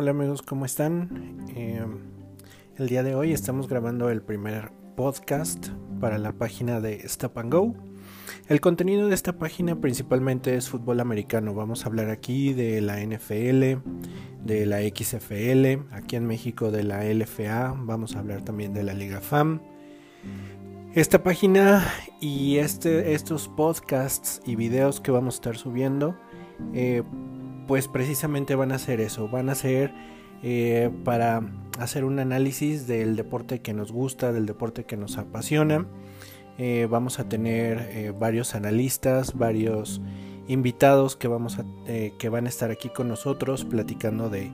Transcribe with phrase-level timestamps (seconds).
[0.00, 1.44] Hola amigos, ¿cómo están?
[1.54, 1.84] Eh,
[2.78, 5.68] el día de hoy estamos grabando el primer podcast
[6.00, 7.74] para la página de Stop and Go.
[8.48, 11.52] El contenido de esta página principalmente es fútbol americano.
[11.52, 13.82] Vamos a hablar aquí de la NFL,
[14.42, 18.94] de la XFL, aquí en México de la LFA, vamos a hablar también de la
[18.94, 19.60] Liga FAM.
[20.94, 21.86] Esta página
[22.22, 26.16] y este, estos podcasts y videos que vamos a estar subiendo
[26.72, 27.02] eh,
[27.70, 29.94] pues precisamente van a ser eso, van a ser
[30.42, 31.40] eh, para
[31.78, 35.86] hacer un análisis del deporte que nos gusta, del deporte que nos apasiona.
[36.58, 40.00] Eh, vamos a tener eh, varios analistas, varios
[40.48, 41.64] invitados que, vamos a,
[42.18, 44.50] que van a estar aquí con nosotros platicando de,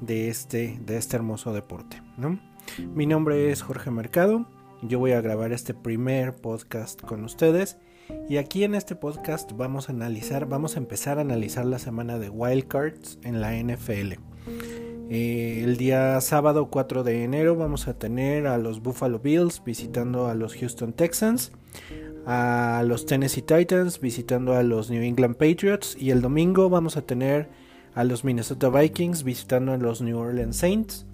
[0.00, 2.00] de, este, de este hermoso deporte.
[2.94, 4.46] Mi nombre es Jorge Mercado,
[4.80, 7.76] yo voy a grabar este primer podcast con ustedes
[8.28, 12.18] y aquí en este podcast vamos a analizar, vamos a empezar a analizar la semana
[12.18, 14.14] de wildcards en la NFL.
[15.10, 20.28] Eh, el día sábado 4 de enero vamos a tener a los Buffalo Bills visitando
[20.28, 21.52] a los Houston Texans,
[22.26, 27.02] a los Tennessee Titans visitando a los New England Patriots y el domingo vamos a
[27.02, 27.50] tener
[27.94, 31.06] a los Minnesota Vikings visitando a los New Orleans Saints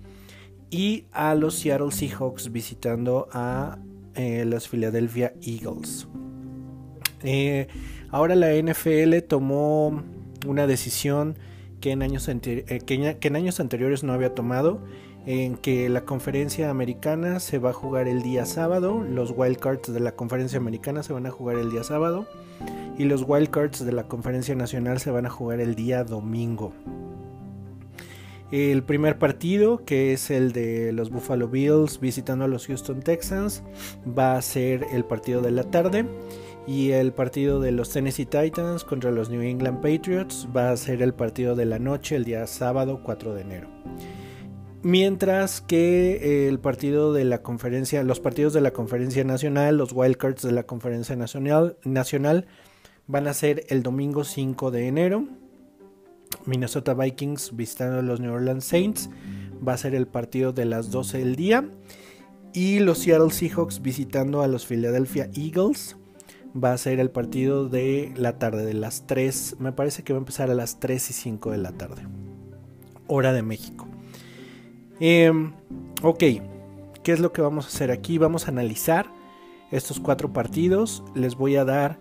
[0.70, 3.78] y a los Seattle Seahawks visitando a
[4.14, 6.06] eh, los Philadelphia Eagles.
[7.22, 7.68] Eh,
[8.10, 10.02] ahora la NFL tomó
[10.46, 11.36] una decisión
[11.80, 14.80] que en, años eh, que, en años anteriores no había tomado,
[15.26, 20.00] en que la conferencia americana se va a jugar el día sábado, los wildcards de
[20.00, 22.26] la conferencia americana se van a jugar el día sábado
[22.98, 26.72] y los wildcards de la conferencia nacional se van a jugar el día domingo.
[28.50, 33.62] El primer partido, que es el de los Buffalo Bills visitando a los Houston Texans,
[34.06, 36.04] va a ser el partido de la tarde
[36.70, 41.02] y el partido de los Tennessee Titans contra los New England Patriots va a ser
[41.02, 43.68] el partido de la noche el día sábado 4 de enero.
[44.84, 50.42] Mientras que el partido de la conferencia, los partidos de la conferencia nacional, los wildcards
[50.42, 52.46] de la conferencia nacional, nacional
[53.08, 55.24] van a ser el domingo 5 de enero.
[56.46, 59.10] Minnesota Vikings visitando a los New Orleans Saints
[59.66, 61.68] va a ser el partido de las 12 del día.
[62.54, 65.96] Y los Seattle Seahawks visitando a los Philadelphia Eagles
[66.54, 70.18] va a ser el partido de la tarde, de las 3, me parece que va
[70.18, 72.02] a empezar a las 3 y 5 de la tarde,
[73.06, 73.86] hora de México.
[74.98, 75.52] Em,
[76.02, 76.18] ok,
[77.02, 78.18] ¿qué es lo que vamos a hacer aquí?
[78.18, 79.06] Vamos a analizar
[79.70, 81.98] estos cuatro partidos, les voy a dar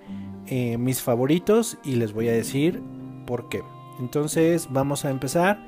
[0.47, 2.81] eh, mis favoritos y les voy a decir
[3.25, 3.61] por qué.
[3.99, 5.63] Entonces vamos a empezar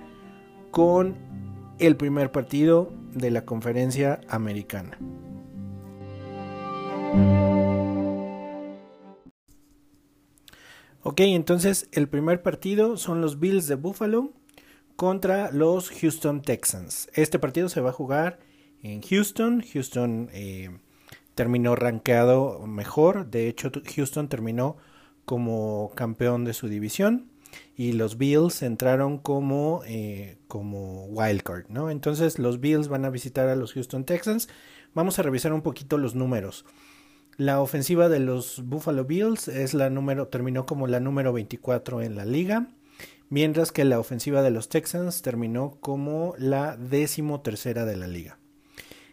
[0.71, 1.15] con
[1.79, 4.97] el primer partido de la conferencia americana.
[11.11, 14.31] Ok, entonces el primer partido son los Bills de Buffalo
[14.95, 17.09] contra los Houston Texans.
[17.13, 18.39] Este partido se va a jugar
[18.81, 19.61] en Houston.
[19.73, 20.69] Houston eh,
[21.35, 23.29] terminó rankeado mejor.
[23.29, 24.77] De hecho, Houston terminó
[25.25, 27.29] como campeón de su división.
[27.75, 31.89] Y los Bills entraron como, eh, como wildcard, ¿no?
[31.89, 34.47] Entonces los Bills van a visitar a los Houston Texans.
[34.93, 36.63] Vamos a revisar un poquito los números.
[37.37, 42.15] La ofensiva de los Buffalo Bills es la número, terminó como la número 24 en
[42.15, 42.67] la liga,
[43.29, 48.37] mientras que la ofensiva de los Texans terminó como la décimo tercera de la liga.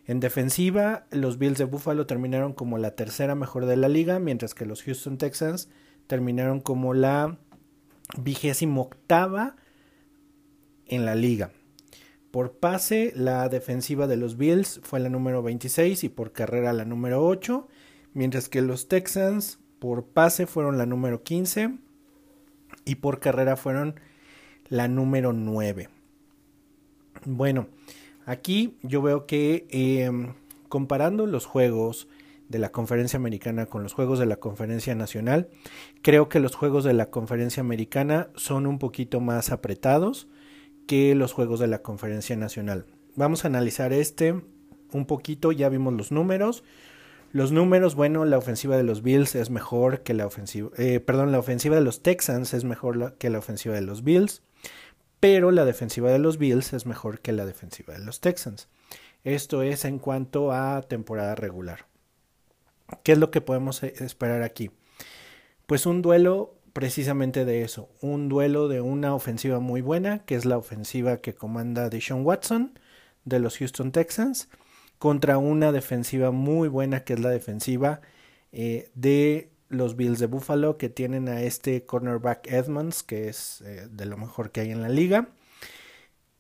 [0.05, 4.55] En defensiva, los Bills de Buffalo terminaron como la tercera mejor de la liga, mientras
[4.55, 5.69] que los Houston Texans
[6.07, 7.39] terminaron como la
[8.17, 9.57] vigésimo octava
[10.87, 11.53] en la liga.
[12.31, 16.85] Por pase, la defensiva de los Bills fue la número 26 y por carrera la
[16.85, 17.69] número 8
[18.19, 21.77] mientras que los Texans por pase fueron la número 15
[22.85, 24.01] y por carrera fueron
[24.69, 25.89] la número 9.
[27.25, 27.69] Bueno,
[28.27, 30.35] aquí yo veo que em,
[30.69, 32.09] comparando los juegos
[32.49, 35.49] de la conferencia americana con los juegos de la conferencia nacional,
[36.03, 40.27] creo que los juegos de la conferencia americana son un poquito más apretados
[40.89, 42.85] que los juegos de la conferencia nacional.
[43.15, 44.43] Vamos a analizar este
[44.91, 46.65] un poquito, ya vimos los números,
[47.31, 51.31] los números, bueno, la ofensiva de los Bills es mejor que la ofensiva, eh, perdón,
[51.31, 54.43] la ofensiva de los Texans es mejor que la ofensiva de los Bills,
[55.21, 58.69] pero la defensiva de los Bills es mejor que la defensiva de los Texans.
[59.25, 61.87] Esto es en cuanto a temporada regular.
[63.03, 64.71] ¿Qué es lo que podemos eh, esperar aquí?
[65.67, 70.45] Pues un duelo precisamente de eso, un duelo de una ofensiva muy buena, que es
[70.45, 72.79] la ofensiva que comanda Deshaun Watson
[73.25, 74.49] de los Houston Texans
[74.99, 78.01] contra una defensiva muy buena que es la defensiva
[78.53, 83.87] eh, de los Bills de Buffalo que tienen a este cornerback Edmonds que es eh,
[83.91, 85.29] de lo mejor que hay en la liga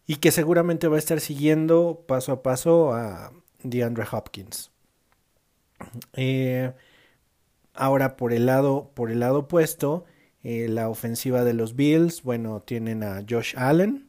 [0.07, 3.33] y que seguramente va a estar siguiendo paso a paso a
[3.63, 4.71] DeAndre Hopkins.
[6.15, 6.73] Eh,
[7.75, 10.07] ahora por el lado, por el lado opuesto,
[10.43, 14.08] la ofensiva de los Bills, bueno, tienen a Josh Allen,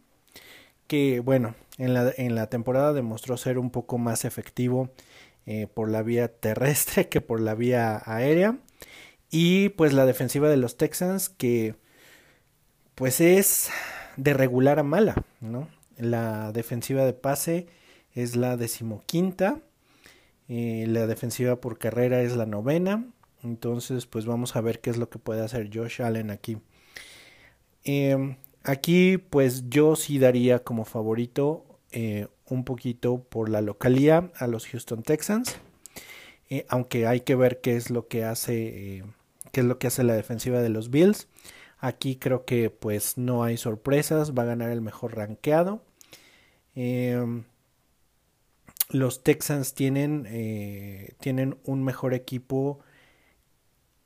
[0.89, 4.89] que bueno, en la, en la temporada demostró ser un poco más efectivo
[5.45, 8.57] eh, por la vía terrestre que por la vía aérea.
[9.31, 11.75] Y pues la defensiva de los Texans que
[12.95, 13.69] pues es
[14.18, 15.69] de regular a mala, ¿no?
[15.95, 17.68] La defensiva de pase
[18.13, 19.62] es la decimoquinta,
[20.47, 23.06] eh, la defensiva por carrera es la novena,
[23.44, 26.57] entonces pues vamos a ver qué es lo que puede hacer Josh Allen aquí.
[27.83, 34.47] Em, aquí pues yo sí daría como favorito eh, un poquito por la localía a
[34.47, 35.57] los Houston Texans,
[36.50, 39.03] eh, aunque hay que ver qué es lo que hace
[39.51, 41.27] qué es lo que hace la defensiva de los Bills.
[41.79, 45.81] Aquí creo que pues no hay sorpresas, va a ganar el mejor rankeado.
[46.75, 47.45] Em,
[48.89, 52.79] los Texans tienen, eh, tienen un mejor equipo,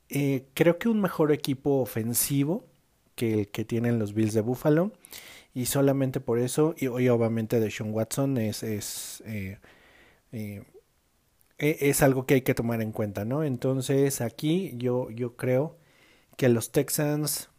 [0.10, 2.66] eh, creo que un mejor equipo ofensivo
[3.16, 4.92] que el que tienen los Bills de Buffalo.
[5.54, 9.60] Y solamente por eso, y, obviamente de Sean Watson es, es, eh,
[10.32, 10.64] e,
[11.60, 13.44] es algo que hay que tomar en cuenta, ¿no?
[13.44, 15.78] Entonces aquí yo, yo creo
[16.38, 17.50] que los Texans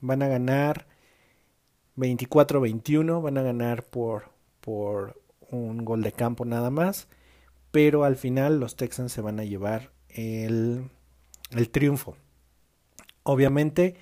[0.00, 0.86] van a ganar
[1.96, 4.30] 24-21, van a ganar por,
[4.60, 5.20] por
[5.50, 7.08] un gol de campo nada más,
[7.70, 10.90] pero al final los Texans se van a llevar el,
[11.50, 12.16] el triunfo.
[13.22, 13.96] Obviamente,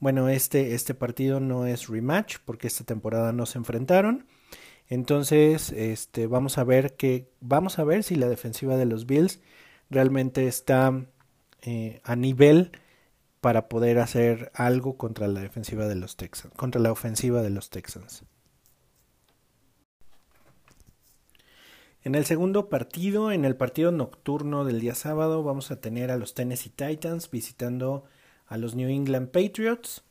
[0.00, 4.26] bueno, este, este partido no es rematch porque esta temporada no se enfrentaron.
[4.88, 9.40] Entonces, este, vamos a ver que, vamos a ver si la defensiva de los Bills
[9.90, 11.06] realmente está
[11.62, 12.72] eh, a nivel
[13.40, 17.70] para poder hacer algo contra la defensiva de los Texans, contra la ofensiva de los
[17.70, 18.24] Texans.
[22.02, 26.16] En el segundo partido, en el partido nocturno del día sábado, vamos a tener a
[26.16, 28.04] los Tennessee Titans visitando
[28.48, 30.02] a los New England Patriots.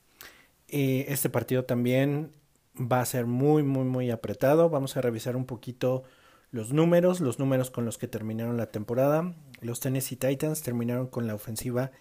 [0.67, 2.31] Eh, este partido también
[2.79, 4.69] va a ser muy, muy, muy apretado.
[4.69, 6.03] Vamos a revisar un poquito
[6.51, 9.35] los números, los números con los que terminaron la temporada.
[9.61, 11.91] Los Tennessee Titans terminaron con la ofensiva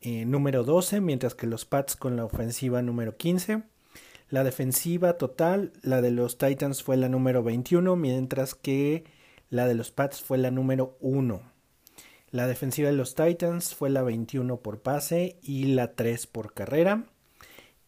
[0.00, 3.62] eh, número 12, mientras que los Pats con la ofensiva número 15.
[4.28, 9.04] La defensiva total, la de los Titans fue la número 21, mientras que
[9.50, 11.51] la de los Pats fue la número 1.
[12.32, 17.04] La defensiva de los Titans fue la 21 por pase y la 3 por carrera.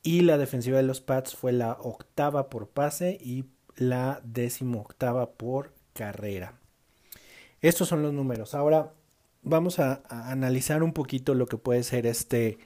[0.02, 5.30] Y la defensiva de los Pats fue la octava por pase y la décimo octava
[5.30, 6.58] por carrera.
[7.62, 8.54] Estos son los números.
[8.54, 8.92] Ahora,
[9.42, 12.58] vamos a, analizar un poquito lo que puede ser este,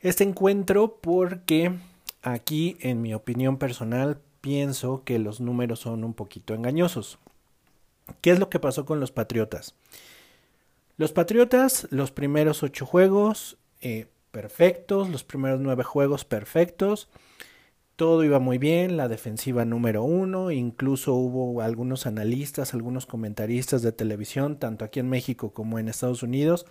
[0.00, 1.72] este encuentro porque
[2.22, 7.18] aquí, en mi opinión personal, pienso que los números son un poquito engañosos.
[8.22, 9.74] ¿Qué es lo que pasó con los Patriotas?
[10.96, 17.10] Los Patriotas, los primeros ocho juegos eh, perfectos, los primeros nueve juegos perfectos,
[17.96, 23.92] todo iba muy bien, la defensiva número uno, incluso hubo algunos analistas, algunos comentaristas de
[23.92, 26.64] televisión, tanto aquí en México como en Estados Unidos,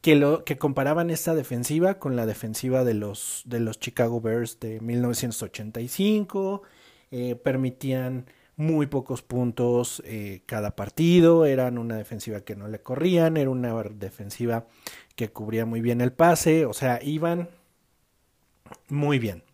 [0.00, 4.58] que, lo, que comparaban esta defensiva con la defensiva de los, de los Chicago Bears
[4.58, 6.62] de 1985,
[7.10, 8.26] eh, permitían
[8.58, 13.72] muy pocos puntos eh, cada partido, eran una defensiva que no le corrían, era una
[13.84, 14.66] defensiva
[15.14, 17.48] que cubría muy bien el pase, o sea, iban
[18.88, 19.44] muy bien.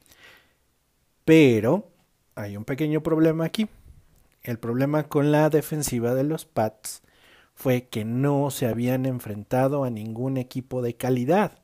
[1.26, 1.90] Pero
[2.34, 3.68] hay un pequeño problema aquí.
[4.42, 7.02] El problema con la defensiva de los Pats
[7.54, 11.58] fue que no se habían enfrentado a ningún equipo de calidad.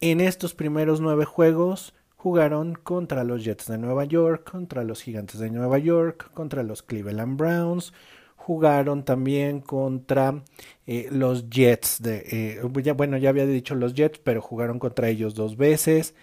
[0.00, 5.40] En estos primeros nueve juegos jugaron contra los Jets de Nueva York, contra los Gigantes
[5.40, 7.92] de Nueva York, contra los Cleveland Browns,
[8.36, 10.44] jugaron también contra
[10.86, 12.60] eh, los Jets eh,
[12.96, 16.14] bueno ya había dicho los Jets pero jugaron contra ellos dos veces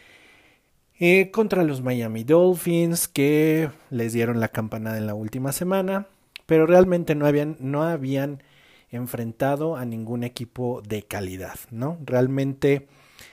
[1.01, 6.08] eh, contra los Miami Dolphins que les dieron la campanada en la última semana,
[6.46, 8.44] pero realmente no habían, no habían
[8.89, 11.98] enfrentado a ningún equipo de calidad, ¿no?
[12.06, 12.88] Realmente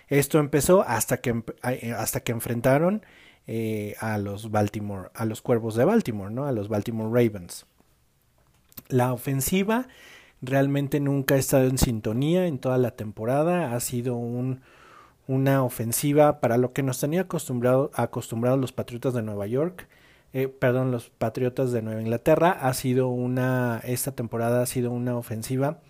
[0.09, 3.03] esto empezó hasta que, eh, hasta que enfrentaron
[3.47, 6.47] eh, a los Baltimore, a los Cuervos de Baltimore, ¿no?
[6.47, 7.67] A los Baltimore Ravens.
[8.89, 9.89] La ofensiva
[10.43, 14.61] realmente nunca ha estado en sintonía en toda la temporada, ha sido un
[15.29, 19.89] una ofensiva para lo que nos tenía acostumbrado, acostumbrados los Patriotas de Nueva York,
[20.33, 25.17] eh, perdón, los Patriotas de Nueva Inglaterra, ha sido una, esta temporada ha sido una
[25.17, 25.81] ofensiva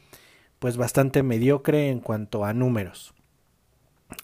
[0.59, 3.13] pues bastante mediocre en cuanto a números.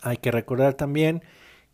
[0.03, 1.23] Hay que recordar también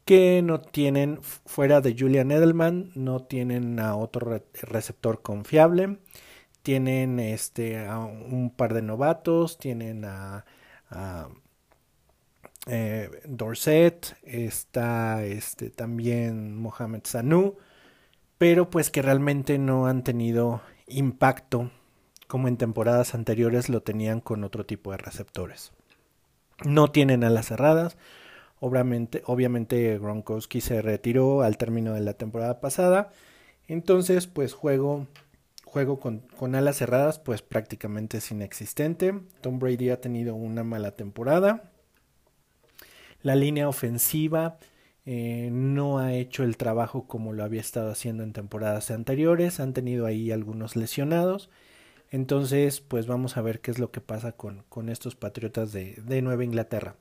[0.05, 5.99] que no tienen, fuera de Julian Edelman, no tienen a otro receptor confiable.
[6.63, 10.45] Tienen este, a un par de novatos, tienen a,
[12.67, 17.57] eh, Dorset, está este, también Mohamed Sanu,
[18.39, 21.71] pero pues que realmente no han tenido impacto
[22.29, 25.73] como en temporadas anteriores lo tenían con otro tipo de receptores.
[26.65, 27.97] No tienen alas cerradas.
[28.61, 33.11] Obviamente, Gronkowski se retiró al término de la temporada pasada.
[33.69, 35.07] Entonces, pues juego,
[35.65, 39.15] juego con, con, alas cerradas, pues prácticamente es inexistente.
[39.41, 41.71] Tom Brady ha tenido una mala temporada.
[43.23, 44.59] La línea ofensiva
[45.11, 49.59] eh, no ha hecho el trabajo como lo había estado haciendo en temporadas anteriores.
[49.61, 51.49] Han tenido ahí algunos lesionados.
[52.11, 55.95] Entonces, pues vamos a ver qué es lo que pasa con, con estos Patriotas de,
[56.05, 56.97] de, Nueva Inglaterra.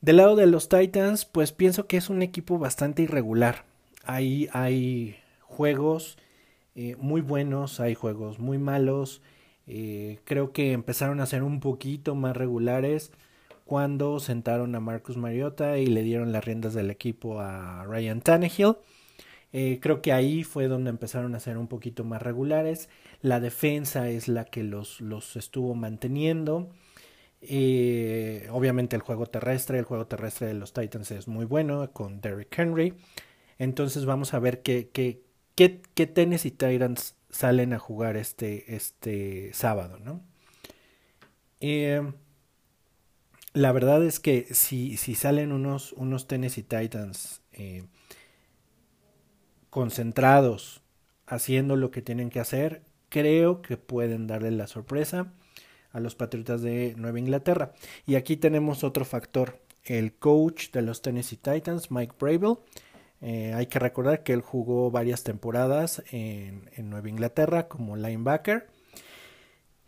[0.00, 3.64] Del lado de los Titans, pues pienso que es un equipo bastante irregular.
[4.04, 6.18] Ahí hay juegos
[6.74, 9.22] eh, muy buenos, hay juegos muy malos.
[9.66, 13.12] Eh, creo que empezaron a ser un poquito más regulares
[13.64, 18.76] cuando sentaron a Marcus Mariota y le dieron las riendas del equipo a Ryan Tannehill.
[19.52, 22.88] Eh, creo que ahí fue donde empezaron a ser un poquito más regulares.
[23.20, 26.70] La defensa es la que los, los estuvo manteniendo.
[27.42, 32.20] Eh, obviamente el juego terrestre, el juego terrestre de los Titans es muy bueno con
[32.20, 32.94] Derrick Henry.
[33.58, 35.22] Entonces vamos a ver qué, qué,
[35.54, 40.22] qué, Tennessee Titans salen a jugar este, este sábado, ¿no?
[41.60, 42.02] Eh,
[43.54, 47.42] la verdad es que si, si salen unos, unos Tennessee Titans
[49.72, 50.82] concentrados
[51.26, 55.32] haciendo lo que tienen que hacer, creo que pueden darle la sorpresa
[55.92, 57.72] a los Patriotas de Nueva Inglaterra.
[58.04, 62.58] Y aquí tenemos otro factor, el coach de los Tennessee Titans, Mike Bravel.
[63.22, 68.68] Eh, hay que recordar que él jugó varias temporadas en, en, Nueva Inglaterra como linebacker.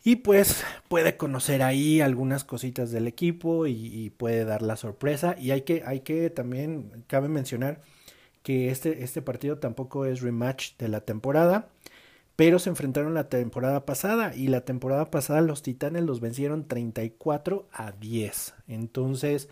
[0.02, 5.36] Y pues puede conocer ahí algunas cositas del equipo y, y puede dar la sorpresa.
[5.38, 7.82] Y hay que, hay que también, cabe mencionar
[8.44, 11.70] que este, este partido tampoco es rematch de la temporada,
[12.36, 17.66] pero se enfrentaron la temporada pasada y la temporada pasada los Titanes los vencieron 34
[17.72, 18.54] a 10.
[18.68, 19.48] Entonces,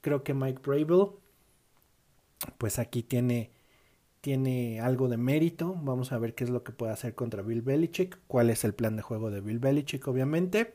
[0.00, 1.10] creo que Mike Bravel,
[2.58, 3.52] pues aquí tiene,
[4.20, 5.76] tiene algo de mérito.
[5.82, 8.74] Vamos a ver qué es lo que puede hacer contra Bill Belichick, cuál es el
[8.74, 10.74] plan de juego de Bill Belichick, obviamente.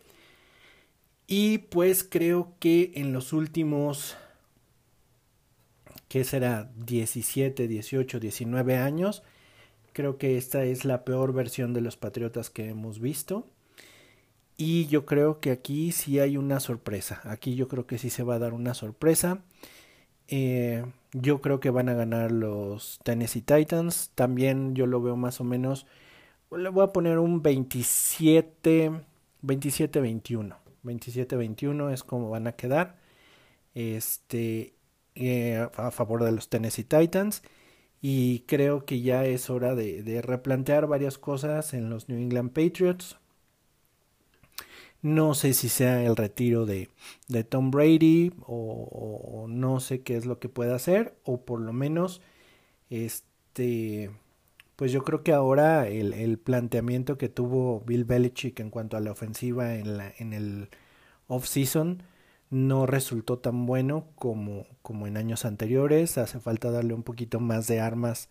[1.28, 4.16] Y pues creo que en los últimos
[6.10, 9.24] que será 17, 18, 19 años.
[9.94, 13.48] Creo que esta es la peor versión de los Patriotas que hemos visto.
[14.58, 17.22] Y yo creo que aquí sí hay una sorpresa.
[17.24, 19.42] Aquí yo creo que sí se va a dar una sorpresa.
[20.28, 24.12] Eh, yo creo que van a ganar los Tennessee Titans.
[24.16, 25.86] También yo lo veo más o menos.
[26.52, 28.92] Le voy a poner un 27,
[29.44, 30.58] 27-21.
[30.84, 32.98] 27-21 es como van a quedar.
[33.76, 34.74] Este,
[35.20, 37.44] eh, a favor de los Tennessee Titans
[38.02, 43.18] y creo que ya es hora de, replantear varias cosas en los New England Patriots.
[45.02, 46.90] No sé si sea el retiro de,
[47.28, 51.74] de Tom Brady o, no sé qué es lo que pueda hacer o por lo
[51.74, 52.22] menos
[52.90, 54.12] este
[54.76, 59.12] pues yo creo que ahora el, planteamiento que tuvo Bill Belichick en cuanto a la
[59.12, 60.70] ofensiva en, la, en el
[61.28, 62.04] off-season
[62.50, 66.18] no resultó tan bueno como, como en años anteriores.
[66.18, 68.30] Hace falta darle un poquito más de armas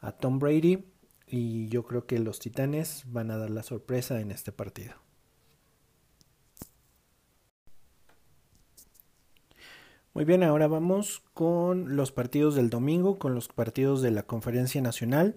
[0.00, 0.84] a Tom Brady
[1.26, 4.94] y yo creo que los Titanes van a dar la sorpresa en este partido.
[10.14, 14.80] Muy bien, ahora vamos con los partidos del domingo, con los partidos de la Conferencia
[14.80, 15.36] Nacional.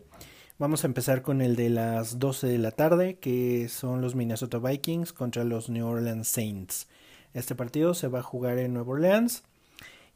[0.57, 4.57] Vamos a empezar con el de las 12 de la tarde, que son los Minnesota
[4.57, 6.87] Vikings contra los New Orleans Saints.
[7.33, 9.43] Este partido se va a jugar en Nueva Orleans.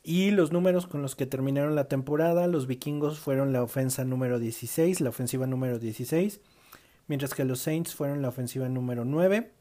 [0.03, 4.37] Y los números con los que terminaron la temporada, los vikingos fueron la ofensa número
[4.37, 6.41] 16, la ofensiva número 16,
[7.07, 9.51] mientras que los Saints fueron la ofensiva número 9.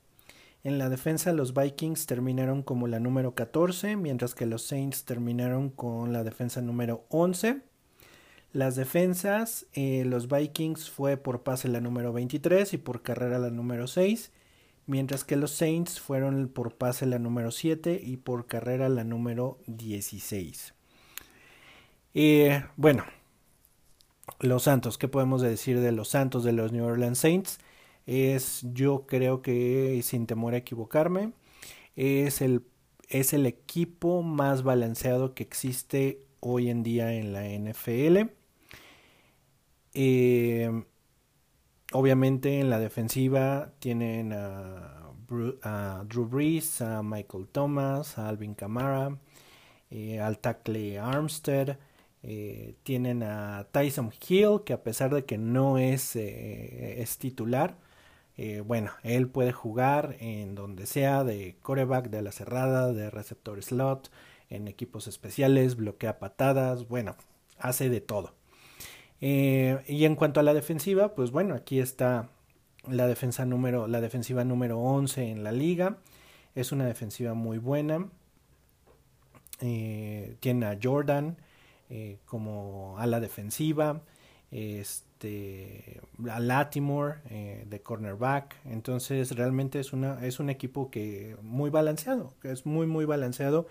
[0.65, 5.71] En la defensa los Vikings terminaron como la número 14, mientras que los Saints terminaron
[5.71, 7.61] con la defensa número 11.
[8.53, 13.51] Las defensas, eh, los Vikings fue por pase la número 23 y por carrera la
[13.51, 14.33] número 6
[14.87, 19.59] mientras que los Saints fueron por pase la número 7 y por carrera la número
[19.67, 20.75] 16.
[22.15, 23.05] Eh, bueno,
[24.41, 27.59] los Santos, ¿qué podemos decir de los Santos de los New Orleans Saints?
[28.07, 31.33] Es, yo creo que, sin temor a equivocarme,
[31.97, 32.65] es el,
[33.09, 38.31] es el equipo más balanceado que existe hoy en día en la NFL.
[39.95, 40.85] Eh,
[41.93, 44.99] obviamente en la defensiva tienen a,
[46.07, 49.17] Drew Brees, a Michael Thomas, a Alvin Kamara,
[49.91, 51.79] eh, al tackle Armstead.
[52.23, 57.77] Eh, tienen a Tyson Hill, que a pesar de que no es, es titular,
[58.65, 64.11] bueno, él puede jugar en donde sea, de coreback, de la cerrada, de receptor slot,
[64.51, 67.17] en equipos especiales, bloquea patadas, bueno,
[67.59, 68.35] hace de todo.
[69.25, 72.29] Eh, y en cuanto a la defensiva, pues bueno, aquí está
[72.91, 75.99] la defensa número, la defensiva número 11 en la liga.
[76.57, 78.09] Es una defensiva muy buena.
[79.61, 81.37] Eh, tiene a Jordan
[81.89, 84.03] eh, como a la defensiva.
[84.51, 88.57] Este, a Latimore de cornerback.
[88.67, 93.67] Entonces realmente es, una, es un equipo que muy balanceado, es muy muy balanceado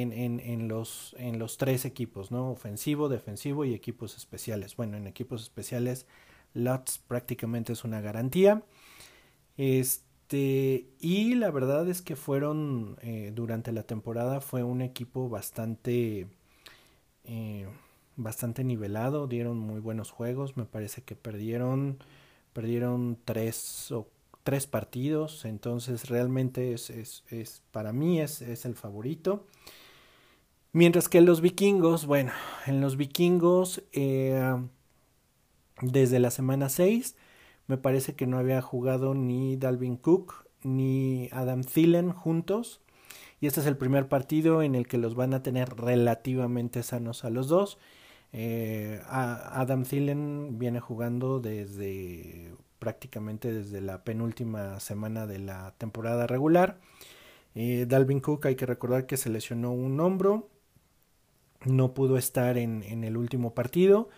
[0.00, 2.50] en, en, los, en los tres equipos, ¿no?
[2.50, 4.74] Ofensivo, defensivo y equipos especiales.
[4.74, 6.06] Bueno, en equipos especiales,
[6.54, 8.62] Lots prácticamente es una garantía.
[9.58, 16.26] Este, y la verdad es que fueron, eh, durante la temporada, fue un equipo bastante,
[17.24, 17.66] eh,
[18.16, 21.98] bastante nivelado, dieron muy buenos juegos, me parece que perdieron,
[22.54, 24.08] perdieron tres o
[24.42, 29.44] tres partidos, entonces realmente es, es, es para mí es, es el favorito.
[30.74, 32.32] Mientras que los vikingos, bueno,
[32.66, 34.56] en los vikingos, eh,
[35.82, 37.14] desde la semana 6,
[37.66, 42.80] me parece que no había jugado ni Dalvin Cook ni Adam Thielen juntos.
[43.40, 47.24] Y este es el primer partido en el que los van a tener relativamente sanos
[47.24, 47.78] a los dos.
[48.32, 56.80] Eh, Adam Thielen viene jugando desde prácticamente desde la penúltima semana de la temporada regular.
[57.54, 60.48] Eh, Dalvin Cook hay que recordar que se lesionó un hombro
[61.64, 64.08] no pudo estar en, en, el último partido,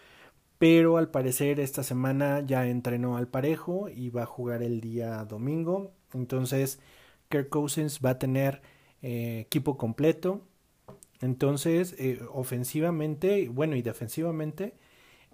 [0.58, 5.24] pero al parecer esta semana ya entrenó al parejo y va a jugar el día
[5.24, 5.92] domingo.
[6.12, 6.78] Entonces,
[7.28, 8.62] Kirk Cousins va a tener
[9.02, 10.40] eh, equipo completo.
[11.20, 14.74] Entonces, eh, ofensivamente, bueno, y defensivamente,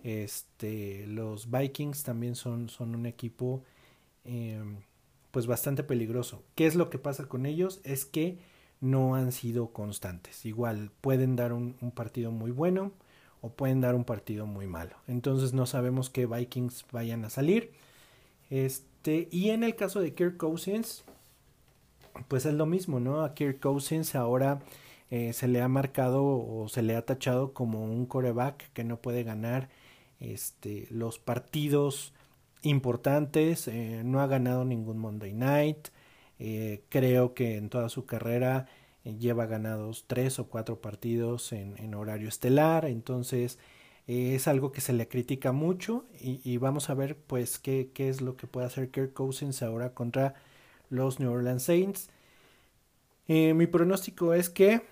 [0.03, 3.63] este, los Vikings también son, son un equipo
[4.25, 4.79] em,
[5.31, 6.43] pues bastante peligroso.
[6.55, 7.81] ¿Qué es lo que pasa con ellos?
[7.85, 8.39] Es que
[8.81, 10.45] no han sido constantes.
[10.47, 12.93] Igual pueden dar un, partido muy bueno
[13.43, 14.97] o pueden dar un partido muy malo.
[15.07, 17.73] Entonces no sabemos qué Vikings vayan a salir.
[18.51, 21.05] Este, y en el caso de Kirk Cousins,
[22.29, 23.23] pues es lo mismo, ¿no?
[23.23, 24.61] A Kirk Cousins ahora
[25.11, 29.01] eh, se le ha marcado o se le ha tachado como un coreback que no
[29.01, 29.69] puede ganar
[30.21, 32.13] este, los partidos
[32.63, 33.69] importantes.
[33.69, 35.89] Eh, no ha ganado ningún Monday Night.
[36.41, 38.67] Eh, creo que en toda su carrera
[39.05, 42.87] eh, lleva ganados tres o cuatro partidos en, horario estelar.
[42.87, 43.59] Entonces
[44.07, 48.09] eh, es algo que se le critica mucho y, vamos a ver pues qué, qué,
[48.09, 50.35] es lo que puede hacer Kirk Cousins ahora contra
[50.91, 52.11] los New Orleans Saints.
[53.29, 54.83] mi pronóstico es que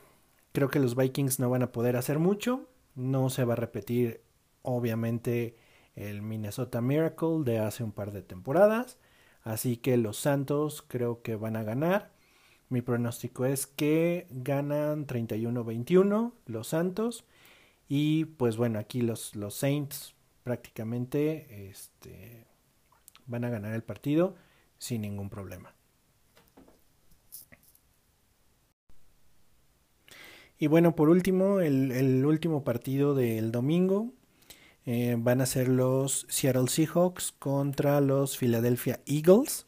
[0.52, 2.68] creo que los Vikings no van a poder hacer mucho.
[2.94, 4.22] No se va a repetir
[4.62, 5.56] obviamente
[5.96, 8.98] el Minnesota Miracle de hace un par de temporadas.
[9.48, 12.12] Así que los Santos creo que van a ganar.
[12.68, 17.24] Mi pronóstico es que ganan 31-21 los Santos.
[17.88, 22.44] Y pues bueno, aquí los, los Saints prácticamente este,
[23.24, 24.36] van a ganar el partido
[24.76, 25.74] sin ningún problema.
[30.58, 34.12] Y bueno, por último, el, el último partido del domingo
[34.90, 39.66] eh, van a ser los Seattle Seahawks contra los Philadelphia Eagles.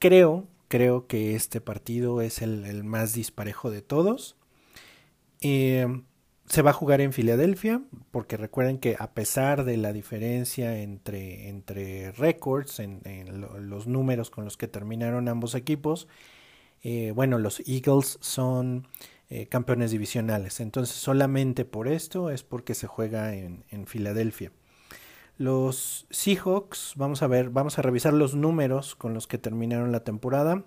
[0.00, 4.36] Creo, creo que este partido es el, más disparejo de todos.
[5.42, 6.02] Eh,
[6.44, 11.48] se va a jugar en Filadelfia, porque recuerden que a pesar de la diferencia entre,
[11.48, 13.02] entre récords, en,
[13.60, 16.08] los números con los que terminaron ambos equipos,
[16.82, 18.88] eh, bueno, los Eagles son
[19.28, 20.60] eh, campeones divisionales.
[20.60, 24.52] Entonces solamente por esto es porque se juega en, Filadelfia.
[25.36, 30.04] Los Seahawks, vamos a ver, vamos a revisar los números con los que terminaron la
[30.04, 30.64] temporada.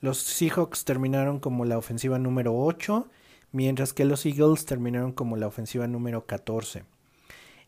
[0.00, 3.08] Los Seahawks terminaron como la ofensiva número 8,
[3.52, 6.84] mientras que los Eagles terminaron como la ofensiva número 14.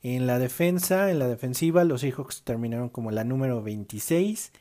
[0.03, 4.53] En la defensa, en la defensiva, los Seahawks terminaron como la número 26,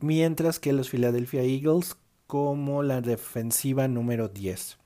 [0.00, 4.78] mientras que los Philadelphia Eagles como la defensiva número 10.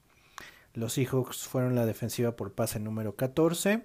[0.74, 3.84] Los Seahawks fueron la defensiva por pase número 14,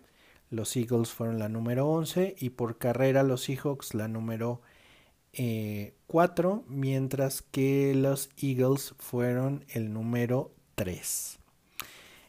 [0.49, 4.61] los Eagles fueron la número 11 y por carrera los Seahawks la número
[6.07, 11.39] 4, eh, mientras que los Eagles fueron el número 3.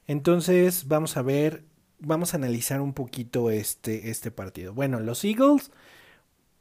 [0.07, 1.65] Entonces vamos a ver,
[1.99, 4.73] vamos a analizar un poquito este, este partido.
[4.73, 5.71] Bueno, los Eagles,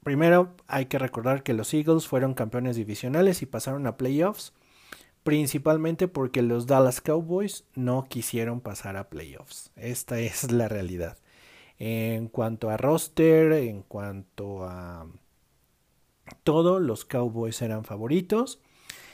[0.03, 4.53] primero hay que recordar que los Eagles fueron campeones divisionales y pasaron a playoffs,
[5.25, 9.71] principalmente porque los Dallas Cowboys no quisieron pasar a playoffs.
[9.75, 11.17] Esta es la realidad.
[11.79, 15.07] En cuanto a roster, en cuanto a
[16.43, 18.61] todo, los Cowboys eran favoritos.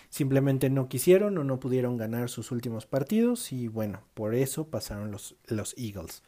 [0.10, 5.12] Simplemente no quisieron o no pudieron ganar sus últimos partidos y bueno, por eso pasaron
[5.12, 6.24] los, los Eagles.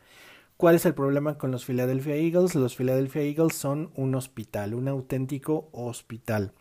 [0.58, 2.56] ¿Cuál es el problema con los Philadelphia Eagles?
[2.56, 6.54] Los Philadelphia Eagles son un hospital, un auténtico hospital,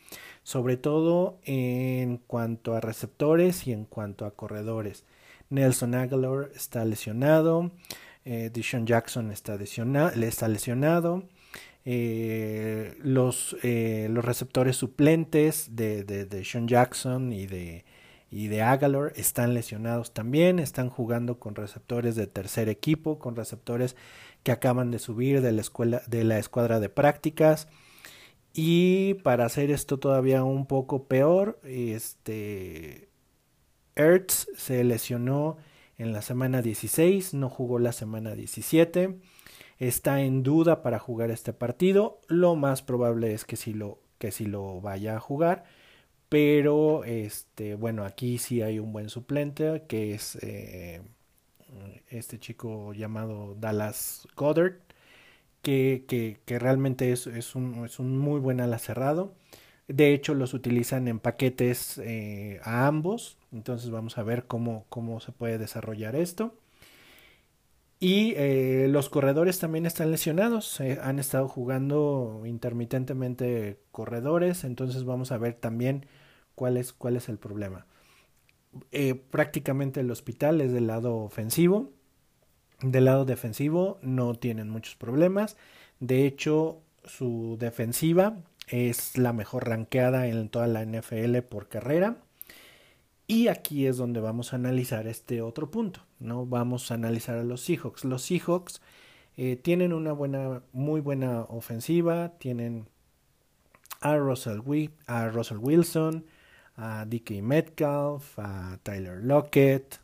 [0.43, 5.05] sobre todo en cuanto a receptores y en cuanto a corredores.
[5.51, 7.73] Nelson Aguilar está lesionado,
[8.25, 11.29] eh, Deshaun Jackson está, está lesionado,
[11.85, 17.85] eh, los, eh, los receptores suplentes de, de, Sean Jackson y de,
[18.33, 23.95] y de Agalor están lesionados también, están jugando con receptores de tercer equipo, con receptores
[24.43, 27.69] que acaban de subir de la, escuela, de la escuadra de prácticas.
[28.55, 33.09] Y para hacer esto todavía un poco peor, este
[33.95, 35.59] Ertz se lesionó
[35.97, 39.21] en la semana 16, no jugó la semana 17
[39.89, 42.21] está en duda para jugar este partido.
[42.29, 45.65] Lo más probable es que sí lo, que sí lo vaya a jugar.
[46.33, 51.03] Pero este, bueno, aquí sí hay un buen suplente que es eh,
[52.09, 54.77] este chico llamado Dallas Goddard.
[55.61, 59.35] Que, que, realmente es, es, un, es, un, muy buen ala cerrado.
[59.89, 63.37] De hecho, los utilizan en paquetes eh, a ambos.
[63.53, 66.55] Entonces vamos a ver cómo, cómo se puede desarrollar esto.
[68.01, 75.39] Y eh, los corredores también están lesionados, han estado jugando intermitentemente corredores, entonces vamos a
[75.39, 76.07] ver también
[76.55, 77.87] cuál es, cuál es el problema.
[78.91, 81.91] Eh, prácticamente el hospital es del lado ofensivo,
[82.81, 85.57] del lado defensivo no tienen muchos problemas,
[86.01, 88.39] de hecho su defensiva
[88.69, 92.17] es la mejor ranqueada en toda la NFL por carrera.
[93.27, 96.45] Y aquí es donde vamos a analizar este otro punto, ¿no?
[96.45, 98.05] Vamos a analizar a los Seahawks.
[98.05, 98.83] Los Seahawks
[99.37, 102.89] eh, tienen una buena, muy buena ofensiva, tienen
[104.01, 104.61] a Russell,
[105.07, 106.27] a Russell Wilson,
[106.77, 110.01] a DK Metcalf, a Tyler Lockett.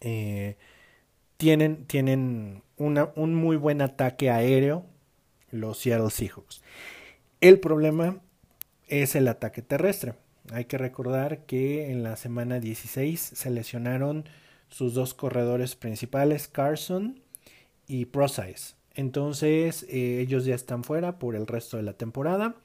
[0.00, 0.56] Eh,
[1.36, 4.86] tienen tienen una, un muy buen ataque aéreo
[5.50, 6.62] los Seattle Seahawks.
[7.40, 8.20] El problema
[8.88, 10.14] es el ataque terrestre.
[10.52, 14.24] Hay que recordar que en la semana 16 se lesionaron
[14.68, 17.20] sus dos corredores principales, Carson
[17.86, 18.74] y Prosize.
[18.94, 22.56] Entonces eh, ellos ya están fuera por el resto de la temporada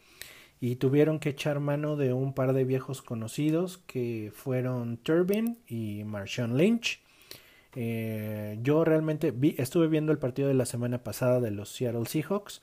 [0.62, 6.04] y tuvieron que echar mano de un par de viejos conocidos que fueron Turbin y
[6.04, 7.02] Marshawn Lynch.
[7.76, 12.06] Eh, yo realmente vi, estuve viendo el partido de la semana pasada de los Seattle
[12.06, 12.62] Seahawks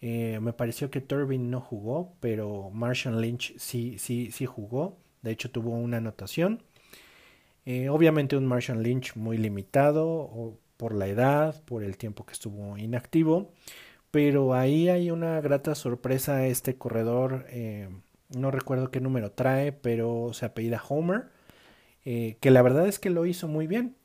[0.00, 4.98] eh, me pareció que Turbin no jugó, pero Marshall Lynch sí, sí, sí jugó.
[5.22, 6.62] De hecho, tuvo una anotación.
[7.64, 12.78] Eh, obviamente un Marshall Lynch muy limitado por la edad, por el tiempo que estuvo
[12.78, 13.52] inactivo.
[14.10, 17.46] Pero ahí hay una grata sorpresa este corredor.
[17.50, 17.88] Eh,
[18.34, 21.30] no recuerdo qué número trae, pero se apellida Homer.
[22.04, 23.96] que la verdad es que lo hizo muy bien.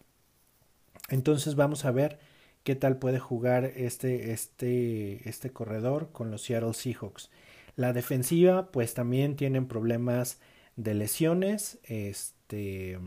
[1.10, 2.20] Entonces vamos a ver
[2.64, 7.30] qué tal puede jugar este, este, este corredor con los Seattle Seahawks.
[7.76, 10.40] La defensiva, pues también tienen problemas
[10.76, 11.80] de lesiones.
[11.84, 13.00] Este,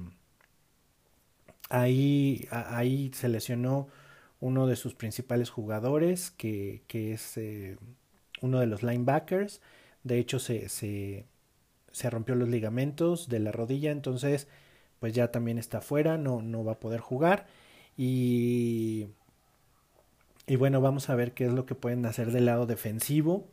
[1.68, 3.88] ahí, ahí se lesionó
[4.40, 7.76] uno de sus principales jugadores, que, que es eh,
[8.42, 9.60] uno de los linebackers.
[10.04, 11.24] De hecho, se, se,
[12.10, 14.48] rompió los ligamentos de la rodilla, entonces,
[15.00, 17.46] pues ya también está fuera, no, no va a poder jugar.
[17.96, 19.08] Y
[20.46, 23.48] y bueno, vamos a ver qué es lo que pueden hacer del lado defensivo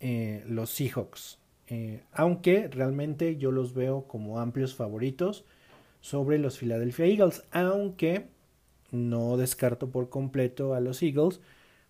[0.00, 1.38] eh, los Seahawks.
[1.68, 5.44] Eh, aunque realmente yo los veo como amplios favoritos
[6.00, 7.44] sobre los Philadelphia Eagles.
[7.52, 8.26] Aunque
[8.92, 11.40] no descarto por completo a los Eagles.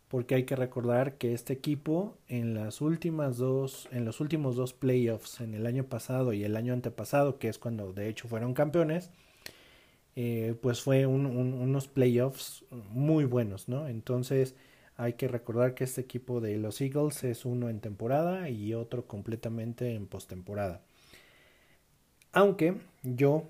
[0.09, 4.73] Porque hay que recordar que este equipo en las últimas dos, en los últimos dos
[4.73, 8.53] playoffs, en el año pasado y el año antepasado, que es cuando de hecho fueron
[8.53, 9.11] campeones,
[10.17, 13.87] eh, pues fue unos playoffs muy buenos, ¿no?
[13.87, 14.57] Entonces
[14.97, 19.07] hay que recordar que este equipo de los Eagles es uno en temporada y otro
[19.07, 20.83] completamente en postemporada.
[22.33, 23.49] Aunque yo,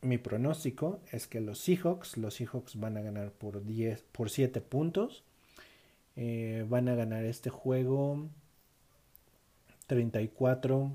[0.00, 4.60] mi pronóstico es que los Seahawks, los Seahawks van a ganar por 10, por 7
[4.60, 5.24] puntos.
[6.16, 8.28] Eh, van a ganar este juego
[9.86, 10.92] 34,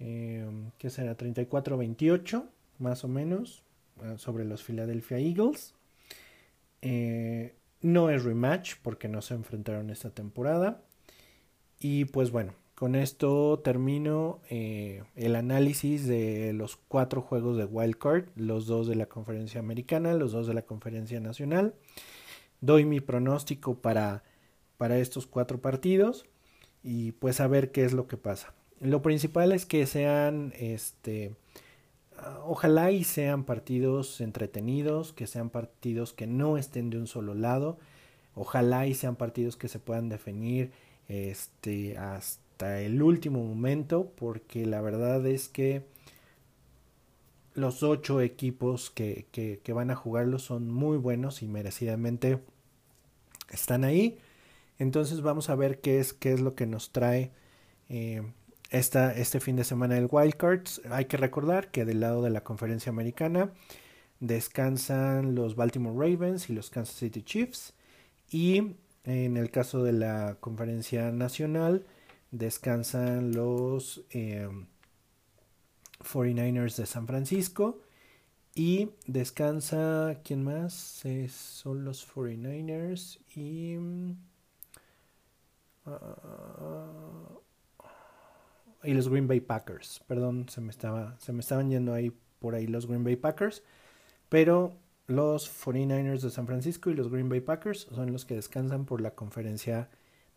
[0.00, 0.46] eh,
[0.78, 1.16] ¿qué será?
[1.16, 2.44] 34-28,
[2.78, 3.62] más o menos.
[4.02, 5.74] eh, sobre los Philadelphia Eagles.
[6.82, 10.82] Eh, no es rematch porque no se enfrentaron esta temporada.
[11.78, 17.96] Y pues bueno, con esto termino eh, el análisis de los cuatro juegos de Wild
[17.96, 21.74] Card, los dos de la conferencia americana, los dos de la conferencia nacional.
[22.60, 24.24] Doy mi pronóstico para,
[24.76, 26.26] para estos cuatro partidos
[26.82, 28.54] y pues a ver qué es lo que pasa.
[28.80, 31.36] Lo principal es que sean, este,
[32.44, 37.78] ojalá y sean partidos entretenidos, que sean partidos que no estén de un solo lado,
[38.34, 40.72] ojalá y sean partidos que se puedan definir
[41.08, 45.86] este, hasta el último momento porque la verdad es que
[47.54, 52.40] los ocho equipos que, que, van a jugarlo son muy buenos y merecidamente
[53.50, 54.18] están ahí.
[54.78, 57.30] Entonces vamos a ver qué es, qué es lo que nos trae
[57.88, 58.22] eh,
[58.70, 60.82] esta, este fin de semana el Wildcards.
[60.90, 63.52] Hay que recordar que del lado de la conferencia americana
[64.18, 67.74] descansan los Baltimore Ravens y los Kansas City Chiefs.
[68.30, 71.86] Y en el caso de la conferencia nacional
[72.34, 74.04] descansan los
[76.00, 77.80] 49ers em, de San Francisco
[78.54, 81.04] y descansa, ¿quién más?
[81.30, 83.78] son los 49ers y...
[85.86, 87.28] Ah,
[88.82, 90.02] y los Green Bay Packers.
[90.06, 93.62] Perdón, se me, estaba, se me estaban yendo ahí por ahí los Green Bay Packers.
[94.28, 98.84] Pero los 49ers de San Francisco y los Green Bay Packers son los que descansan
[98.84, 99.88] por la conferencia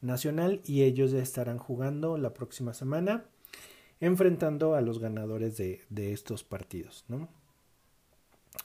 [0.01, 3.25] nacional y ellos ya estarán jugando la próxima semana
[3.99, 7.05] enfrentando a los ganadores de, estos partidos.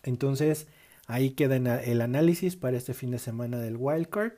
[0.03, 0.67] Entonces,
[1.07, 4.33] ahí queda el análisis para este fin de semana del wildcard.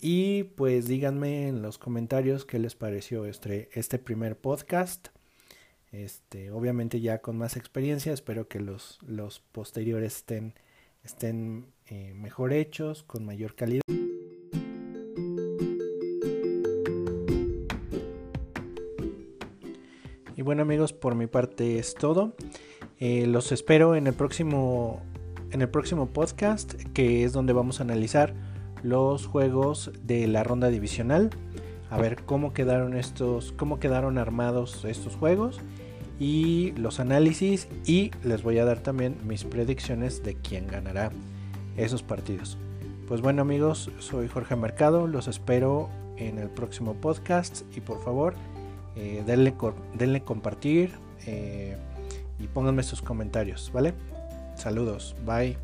[0.00, 5.08] Y pues díganme en los comentarios qué les pareció este, este primer podcast.
[5.90, 10.54] Este, obviamente ya con más experiencia, espero que los, los posteriores estén,
[11.02, 13.82] estén eh, mejor hechos, con mayor calidad.
[20.48, 22.32] Bueno amigos, por mi parte es todo.
[23.00, 25.02] Eh, los espero en el próximo
[25.50, 28.32] en el próximo podcast, que es donde vamos a analizar
[28.82, 31.28] los juegos de la ronda divisional.
[31.90, 35.60] A ver cómo quedaron estos, cómo quedaron armados estos juegos
[36.18, 41.10] y los análisis y les voy a dar también mis predicciones de quién ganará
[41.76, 42.56] esos partidos.
[43.06, 48.32] Pues bueno amigos, soy Jorge Mercado, los espero en el próximo podcast y por favor
[48.98, 49.54] eh, denle,
[49.94, 50.90] denle, compartir
[51.24, 51.76] eh,
[52.40, 53.94] y pónganme sus comentarios, ¿vale?
[54.56, 55.56] Saludos, bye.